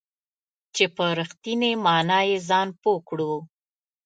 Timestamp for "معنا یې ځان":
1.85-2.67